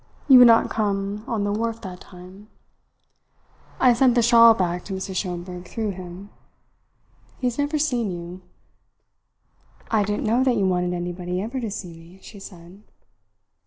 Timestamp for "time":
1.99-2.47